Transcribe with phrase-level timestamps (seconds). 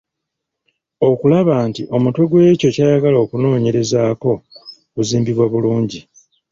[1.09, 4.31] Okulaba nti omutwe gw’ekyo ky’ayagala okunoonyerezaako
[4.95, 5.99] guzimbiddwa bulungi.